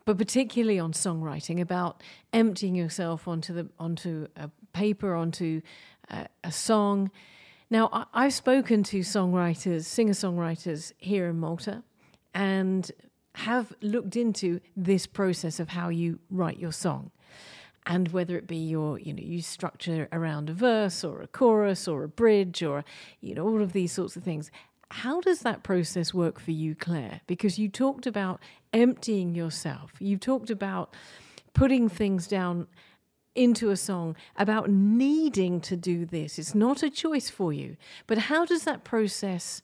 [0.06, 5.62] but particularly on songwriting about emptying yourself onto the onto a paper onto
[6.10, 7.12] a, a song
[7.70, 11.84] now I, i've spoken to songwriters singer songwriters here in malta
[12.36, 12.92] and
[13.34, 17.10] have looked into this process of how you write your song.
[17.88, 21.88] And whether it be your you know you structure around a verse or a chorus
[21.88, 22.84] or a bridge or
[23.22, 24.50] you know all of these sorts of things
[24.92, 27.22] how does that process work for you claire?
[27.28, 28.40] Because you talked about
[28.72, 29.94] emptying yourself.
[30.00, 30.94] You talked about
[31.54, 32.68] putting things down
[33.34, 36.40] into a song about needing to do this.
[36.40, 37.76] It's not a choice for you.
[38.08, 39.62] But how does that process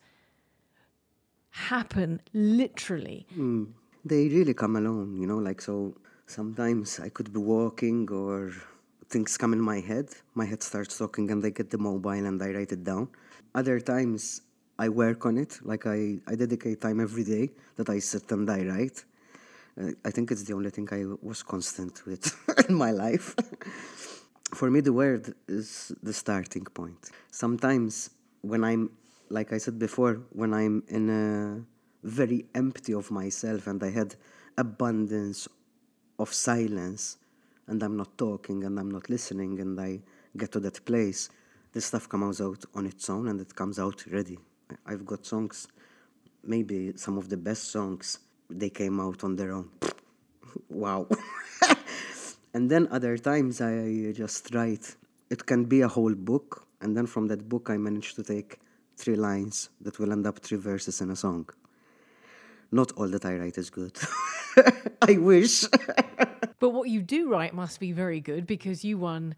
[1.51, 3.27] happen literally.
[3.37, 3.67] Mm,
[4.03, 8.51] they really come alone, you know, like so sometimes I could be walking or
[9.09, 12.41] things come in my head, my head starts talking and I get the mobile and
[12.41, 13.09] I write it down.
[13.53, 14.41] Other times
[14.79, 18.49] I work on it, like I, I dedicate time every day that I sit and
[18.49, 19.03] I write.
[19.79, 22.23] Uh, I think it's the only thing I was constant with
[22.69, 23.35] in my life.
[24.55, 27.09] For me, the word is the starting point.
[27.31, 28.09] Sometimes
[28.41, 28.89] when I'm
[29.31, 31.63] like I said before, when I'm in a
[32.03, 34.15] very empty of myself and I had
[34.57, 35.47] abundance
[36.19, 37.17] of silence
[37.67, 40.01] and I'm not talking and I'm not listening and I
[40.37, 41.29] get to that place,
[41.71, 44.37] this stuff comes out on its own and it comes out ready.
[44.85, 45.67] I've got songs,
[46.43, 49.69] maybe some of the best songs, they came out on their own.
[50.69, 51.07] wow.
[52.53, 54.95] and then other times I just write.
[55.29, 58.59] It can be a whole book, and then from that book I manage to take
[58.97, 61.49] three lines that will end up three verses in a song.
[62.71, 63.97] Not all that I write is good.
[65.01, 65.65] I wish.
[66.59, 69.35] but what you do write must be very good because you won.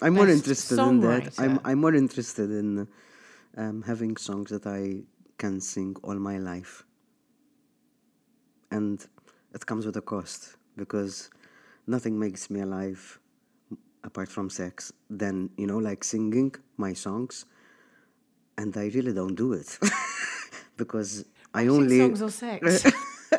[0.00, 1.38] I'm more interested in that.
[1.38, 2.88] I'm I'm more interested in
[3.56, 5.02] um, having songs that I
[5.38, 6.84] can sing all my life,
[8.70, 9.04] and
[9.54, 11.30] it comes with a cost because
[11.86, 13.20] nothing makes me alive
[14.04, 17.44] apart from sex than you know like singing my songs
[18.58, 19.78] and I really don't do it
[20.76, 22.84] because I only songs or sex.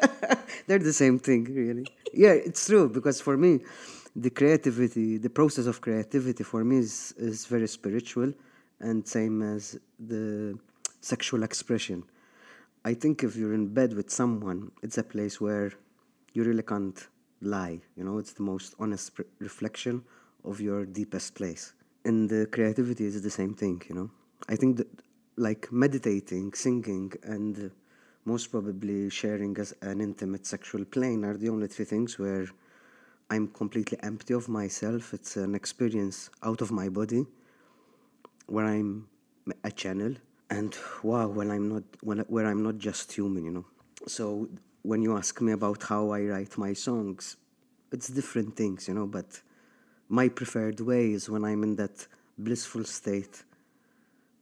[0.67, 1.85] they're the same thing, really.
[2.13, 3.59] yeah, it's true because for me,
[4.15, 8.31] the creativity, the process of creativity for me is is very spiritual,
[8.79, 10.57] and same as the
[11.01, 12.03] sexual expression.
[12.85, 15.71] I think if you're in bed with someone, it's a place where
[16.33, 17.07] you really can't
[17.41, 17.79] lie.
[17.95, 20.03] You know, it's the most honest reflection
[20.43, 21.73] of your deepest place.
[22.05, 23.81] And the creativity is the same thing.
[23.87, 24.09] You know,
[24.47, 24.87] I think that
[25.37, 27.71] like meditating, singing, and
[28.25, 32.47] most probably sharing as an intimate sexual plane are the only three things where
[33.29, 35.13] I'm completely empty of myself.
[35.13, 37.25] It's an experience out of my body
[38.47, 39.07] where I'm
[39.63, 40.13] a channel
[40.49, 43.65] and wow when I'm not when, where I'm not just human, you know.
[44.07, 44.49] So
[44.83, 47.37] when you ask me about how I write my songs,
[47.91, 49.41] it's different things, you know, but
[50.09, 52.05] my preferred way is when I'm in that
[52.37, 53.43] blissful state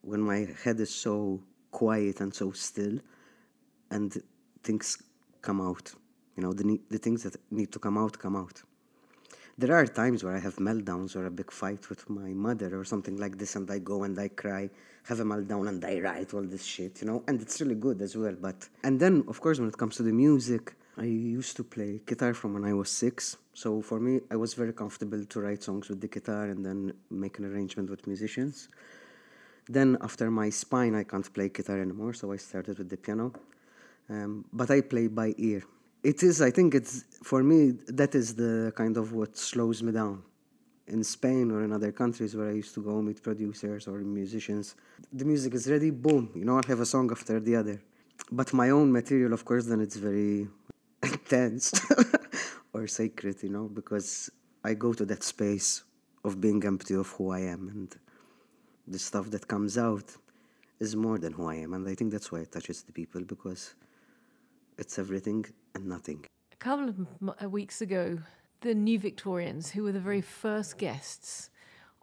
[0.02, 3.00] when my head is so quiet and so still
[3.90, 4.22] and
[4.64, 4.98] things
[5.42, 5.94] come out.
[6.36, 8.62] You know, the, the things that need to come out come out.
[9.58, 12.86] There are times where I have meltdowns or a big fight with my mother or
[12.86, 14.70] something like this, and I go and I cry,
[15.04, 18.02] have a meltdown, and I write all this shit, you know, and it's really good
[18.02, 18.36] as well.
[18.40, 22.02] But and then, of course, when it comes to the music, I used to play
[22.06, 23.38] guitar from when I was six.
[23.54, 26.94] So for me, I was very comfortable to write songs with the guitar and then
[27.10, 28.70] make an arrangement with musicians.
[29.68, 33.34] Then after my spine, I can't play guitar anymore, so I started with the piano.
[34.10, 35.64] Um, but I play by ear.
[36.04, 39.92] It is, I think it's, for me, that is the kind of what slows me
[39.92, 40.24] down.
[40.88, 44.76] In Spain or in other countries where I used to go meet producers or musicians,
[45.14, 47.82] the music is ready, boom, you know, I have a song after the other.
[48.32, 50.48] But my own material, of course, then it's very
[51.04, 51.72] intense
[52.74, 54.30] or sacred, you know, because
[54.64, 55.84] I go to that space
[56.24, 57.96] of being empty of who I am and
[58.92, 60.16] the stuff that comes out
[60.80, 61.74] is more than who I am.
[61.74, 63.76] And I think that's why it touches the people because
[64.78, 66.26] it's everything and nothing.
[66.52, 68.20] A couple of m- uh, weeks ago,
[68.62, 71.50] the New Victorians, who were the very first guests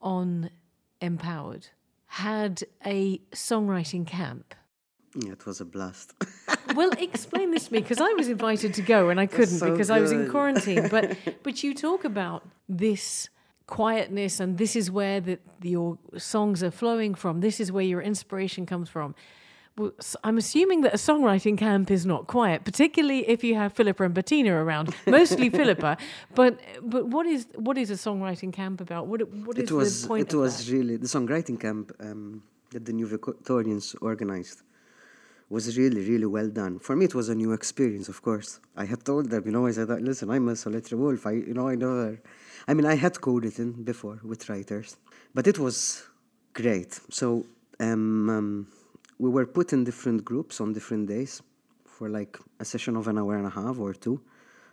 [0.01, 0.51] on
[1.01, 1.68] Mpowered,
[2.07, 4.55] had a songwriting camp.
[5.14, 6.14] Yeah, it was a blast.
[6.74, 9.70] Well, explain this to me because I was invited to go and I couldn't so
[9.70, 10.88] because I was in quarantine.
[10.88, 13.31] But but you talk about this
[13.69, 17.41] quietness and this is where the, your songs are flowing from.
[17.41, 19.15] This is where your inspiration comes from.
[20.25, 24.15] I'm assuming that a songwriting camp is not quiet, particularly if you have Philippa and
[24.15, 24.93] Bettina around.
[25.07, 25.97] Mostly Philippa,
[26.35, 29.07] but but what is what is a songwriting camp about?
[29.07, 30.33] What what is it was the point?
[30.33, 30.73] it was that?
[30.73, 34.63] really the songwriting camp um, that the New Victorians organized
[35.49, 36.81] was really really well done.
[36.81, 38.09] For me, it was a new experience.
[38.09, 41.25] Of course, I had told them, you know, I said, listen, I'm a solitary wolf.
[41.25, 42.21] I, you know, I never.
[42.69, 44.99] I mean, I had co-written before with writers,
[45.35, 46.05] but it was
[46.53, 47.01] great.
[47.09, 47.47] So
[47.81, 48.67] um, um,
[49.19, 51.43] we were put in different groups on different days
[51.87, 54.21] for like a session of an hour and a half or two,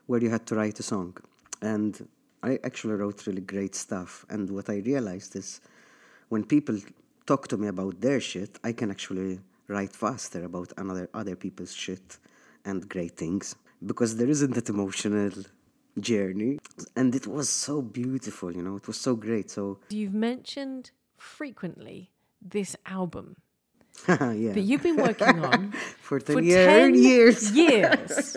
[0.08, 1.16] where you had to write a song,
[1.62, 2.06] and
[2.44, 4.26] I actually wrote really great stuff.
[4.30, 5.62] And what I realized is
[6.28, 6.78] when people
[7.26, 11.74] talk to me about their shit, I can actually write faster about another other people's
[11.74, 12.18] shit
[12.66, 13.56] and great things
[13.86, 15.32] because there isn't that emotional
[16.00, 16.60] journey.
[16.96, 19.50] And it was so beautiful, you know, it was so great.
[19.50, 23.38] So You've mentioned frequently this album
[24.08, 24.52] yeah.
[24.54, 27.52] that you've been working on for 10 for year- 10 years.
[27.64, 28.36] years.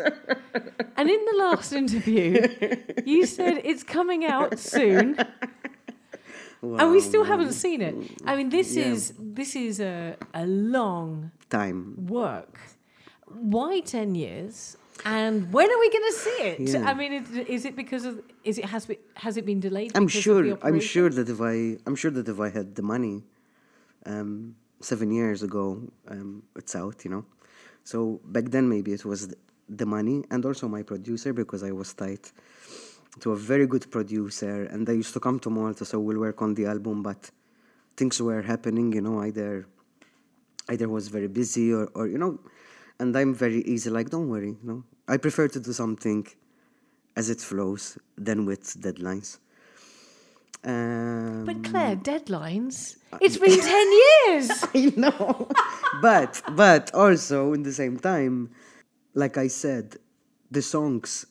[0.96, 2.46] and in the last interview,
[3.04, 5.16] you said it's coming out soon.
[6.62, 7.94] and we still haven't seen it.
[8.24, 8.86] I mean, this Yeah.
[8.92, 12.06] is this is a, a long Time.
[12.06, 12.58] work.
[13.26, 14.76] Why 10 years?
[15.04, 16.60] And when are we going to see it?
[16.60, 16.90] Yeah.
[16.90, 19.92] I mean, is, is it because of is it has been, has it been delayed?
[19.94, 20.58] I'm because of the sure.
[20.62, 23.22] I'm sure that if I, I'm sure that if I had the money,
[24.06, 27.04] um, seven years ago, um, it's out.
[27.04, 27.24] You know,
[27.84, 29.34] so back then maybe it was
[29.68, 32.32] the money and also my producer because I was tight
[33.20, 36.40] to a very good producer and I used to come to Malta, so we'll work
[36.42, 37.30] on the album, but
[37.96, 38.92] things were happening.
[38.92, 39.66] You know, either
[40.70, 42.38] either was very busy or, or you know,
[43.00, 43.90] and I'm very easy.
[43.90, 44.48] Like, don't worry.
[44.62, 46.26] You know, I prefer to do something
[47.16, 49.38] as it flows than with deadlines.
[50.64, 52.96] Um, But Claire, deadlines.
[53.20, 54.50] It's been 10 years.
[54.74, 55.48] I know.
[56.02, 58.50] but but also in the same time,
[59.14, 59.96] like I said,
[60.50, 61.26] the songs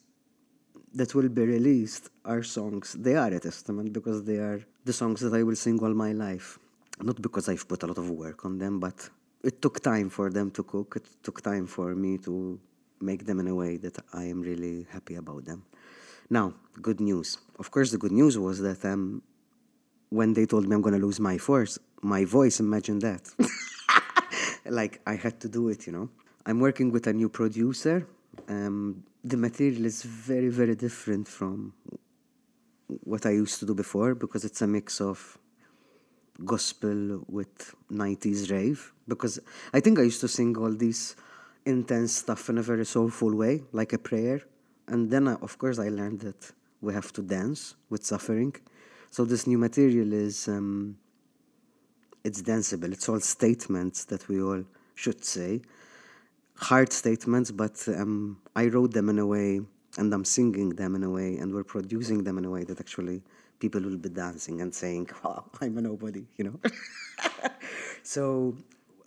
[0.94, 2.96] that will be released are songs.
[2.98, 6.14] They are a testament because they are the songs that I will sing all my
[6.14, 6.58] life.
[7.02, 9.10] Not because I've put a lot of work on them, but
[9.44, 10.96] it took time for them to cook.
[10.98, 12.60] It took time for me to
[13.00, 15.64] make them in a way that I am really happy about them.
[16.30, 17.38] Now, good news.
[17.60, 19.22] Of course, the good news was that um,
[20.10, 23.30] when they told me I'm gonna lose my voice, my voice, imagine that.
[24.66, 26.10] like I had to do it, you know.
[26.46, 28.08] I'm working with a new producer.
[28.48, 31.74] Um, the material is very, very different from
[32.88, 35.38] what I used to do before because it's a mix of
[36.46, 38.94] gospel with 90s rave.
[39.08, 39.40] Because
[39.74, 41.16] I think I used to sing all these
[41.66, 44.42] intense stuff in a very soulful way, like a prayer.
[44.88, 46.52] And then, I, of course, I learned that
[46.82, 48.56] we have to dance with suffering.
[49.12, 50.98] So this new material is um,
[52.24, 52.92] it's danceable.
[52.92, 54.64] It's all statements that we all
[54.96, 55.62] should say,
[56.56, 59.62] hard statements, but um, I wrote them in a way,
[59.98, 62.80] and I'm singing them in a way, and we're producing them in a way that
[62.80, 63.22] actually
[63.60, 66.60] people will be dancing and saying, "Wow, I'm a nobody," you know.
[68.04, 68.56] so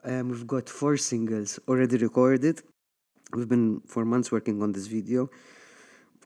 [0.04, 2.62] um, we've got four singles already recorded.
[3.34, 5.30] We've been for months working on this video.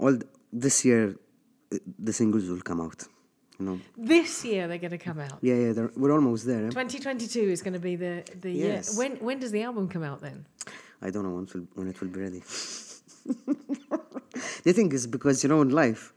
[0.00, 0.22] All th-
[0.52, 1.16] this year,
[1.72, 3.04] uh, the singles will come out.
[3.58, 3.80] You know.
[3.96, 5.38] This year they're going to come out.
[5.40, 6.64] Yeah, yeah, we're almost there.
[6.66, 6.70] eh?
[6.70, 8.90] 2022 is going to be the the Yes.
[8.90, 8.98] year.
[8.98, 10.44] When when does the album come out then?
[11.02, 12.42] I don't know when it will, when it will be ready.
[14.64, 16.12] the thing is because you know in life,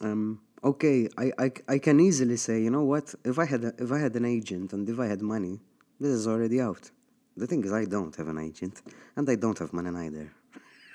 [0.00, 3.72] um, okay, I, I I can easily say you know what if I had a,
[3.78, 5.60] if I had an agent and if I had money,
[6.00, 6.90] this is already out.
[7.36, 8.82] The thing is I don't have an agent
[9.16, 10.32] and I don't have money neither.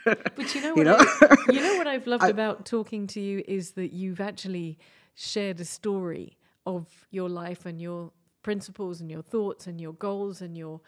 [0.37, 0.77] But you know what?
[0.77, 0.97] You know?
[0.99, 4.77] I, you know what I've loved about talking to you is that you've actually
[5.15, 6.37] shared a story
[6.67, 8.11] of your life and your
[8.43, 10.81] principles and your thoughts and your goals and your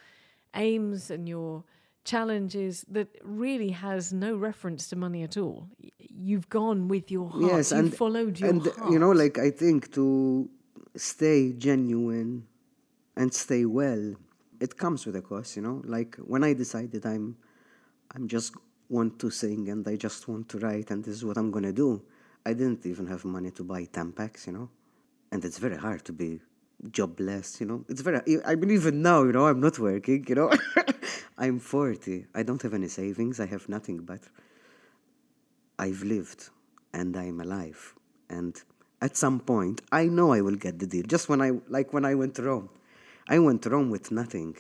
[0.54, 1.64] aims and your
[2.04, 5.68] challenges that really has no reference to money at all.
[6.00, 7.44] You've gone with your heart.
[7.52, 8.92] yes, you and followed your and heart.
[8.92, 10.48] you know like I think to
[10.96, 12.46] stay genuine
[13.18, 14.16] and stay well,
[14.62, 15.56] it comes with a cost.
[15.58, 17.36] You know, like when I decided I'm
[18.16, 18.54] I'm just
[18.90, 21.74] want to sing and I just want to write and this is what I'm gonna
[21.74, 22.02] do.
[22.46, 24.70] I didn't even have money to buy Tampax, you know,
[25.32, 26.40] and it's very hard to be
[26.92, 27.84] jobless, you know.
[27.90, 28.22] It's very.
[28.46, 30.52] I mean, even now, you know, I'm not working, you know.
[31.38, 32.28] I'm 40.
[32.34, 33.40] I don't have any savings.
[33.40, 34.22] I have nothing, but
[35.78, 36.50] I've lived
[36.94, 37.94] and I'm alive.
[38.30, 38.60] And
[39.02, 41.04] at some point, I know I will get the deal.
[41.04, 42.70] Just when I, like when I went to Rome,
[43.30, 44.56] I went Rome with nothing.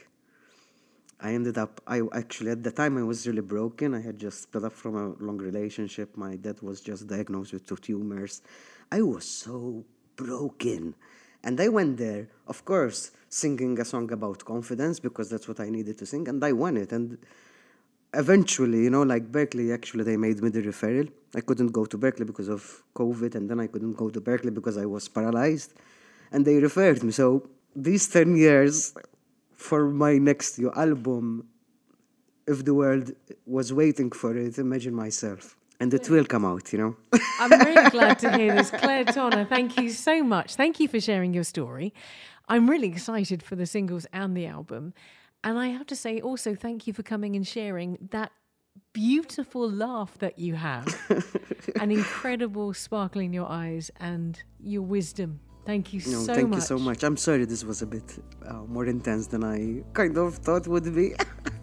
[1.19, 3.95] I ended up, I actually, at the time I was really broken.
[3.95, 6.15] I had just split up from a long relationship.
[6.15, 8.41] My dad was just diagnosed with two tumors.
[8.91, 10.95] I was so broken.
[11.43, 15.69] And I went there, of course, singing a song about confidence because that's what I
[15.69, 16.27] needed to sing.
[16.27, 16.91] And I won it.
[16.91, 17.17] And
[18.13, 21.09] eventually, you know, like Berklee, actually, they made me the referral.
[21.35, 24.53] I couldn't go to Berklee because of COVID, and then I couldn't go to Berklee
[24.53, 25.73] because I was paralyzed.
[26.31, 27.11] And they referred me.
[27.11, 28.93] So these 10 years
[29.55, 31.47] for my next new album,
[32.47, 33.11] if the world
[33.45, 35.55] was waiting for it, imagine myself.
[35.79, 36.95] And it will come out, you know?
[37.39, 38.71] I'm really glad to hear this.
[38.71, 40.55] Claire Tonna, thank you so much.
[40.55, 41.93] Thank you for sharing your story.
[42.49, 44.95] I'm really excited for the singles and the album.
[45.43, 48.31] And I have to say also thank you for coming and sharing that
[48.91, 50.87] beautiful laugh that you have,
[51.79, 55.41] an incredible sparkle in your eyes, and your wisdom.
[55.67, 56.59] Thank you No, so thank much.
[56.59, 57.03] you so much.
[57.03, 58.07] I'm sorry this was a bit
[58.47, 61.07] uh, more intense than I kind of thought would be.